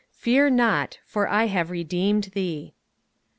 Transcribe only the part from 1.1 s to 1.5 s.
I